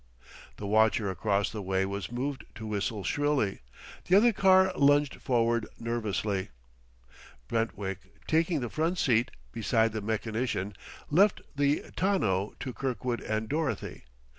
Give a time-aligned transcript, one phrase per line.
[0.57, 3.59] The watcher across the way was moved to whistle shrilly;
[4.05, 6.49] the other car lunged forward nervously.
[7.47, 10.73] Brentwick taking the front seat, beside the mechanician,
[11.11, 14.05] left the tonneau to Kirkwood and Dorothy.